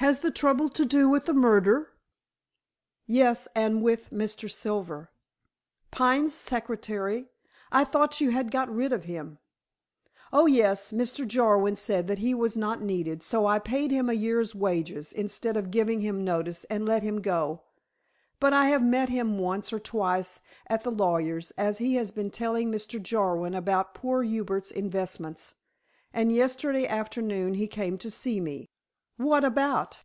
[0.00, 1.94] Has the trouble to do with the murder?"
[3.06, 3.48] "Yes.
[3.54, 4.48] And with Mr.
[4.50, 5.10] Silver."
[5.90, 7.30] "Pine's secretary?
[7.72, 9.38] I thought you had got rid of him?"
[10.34, 10.92] "Oh, yes.
[10.92, 11.26] Mr.
[11.26, 15.56] Jarwin said that he was not needed, so I paid him a year's wages instead
[15.56, 17.62] of giving him notice, and let him go.
[18.38, 22.30] But I have met him once or twice at the lawyers, as he has been
[22.30, 23.02] telling Mr.
[23.02, 25.54] Jarwin about poor Hubert's investments.
[26.12, 28.68] And yesterday afternoon he came to see me."
[29.18, 30.00] "What about?"